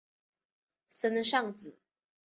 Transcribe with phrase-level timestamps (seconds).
[0.89, 1.77] 森尚子。